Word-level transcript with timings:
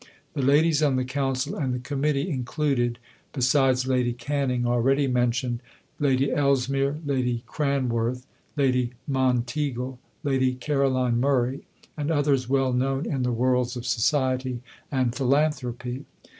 The 0.33 0.41
ladies 0.41 0.81
on 0.81 0.95
the 0.95 1.05
Council 1.05 1.55
and 1.55 1.75
the 1.75 1.79
Committee 1.79 2.27
included 2.27 2.97
(besides 3.33 3.85
Lady 3.85 4.13
Canning 4.13 4.65
already 4.65 5.05
mentioned) 5.05 5.61
Lady 5.99 6.31
Ellesmere, 6.31 6.97
Lady 7.05 7.43
Cranworth, 7.45 8.25
Lady 8.57 8.93
Monteagle, 9.07 9.99
Lady 10.23 10.55
Caroline 10.55 11.19
Murray, 11.19 11.67
and 11.95 12.09
others 12.09 12.49
well 12.49 12.73
known 12.73 13.05
in 13.05 13.21
the 13.21 13.31
worlds 13.31 13.75
of 13.75 13.85
society 13.85 14.63
and 14.91 15.13
philanthropy. 15.13 16.05